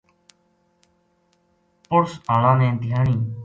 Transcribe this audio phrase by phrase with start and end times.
[1.87, 3.17] پُڑس ہاڑاں نے دھیانی